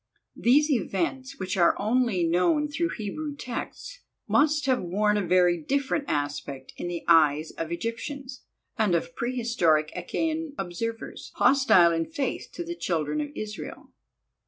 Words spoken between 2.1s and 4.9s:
known through Hebrew texts, must have